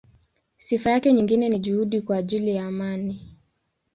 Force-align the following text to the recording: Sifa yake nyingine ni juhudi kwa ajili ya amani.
Sifa 0.57 0.91
yake 0.91 1.13
nyingine 1.13 1.49
ni 1.49 1.59
juhudi 1.59 2.01
kwa 2.01 2.17
ajili 2.17 2.55
ya 2.55 2.65
amani. 2.67 3.37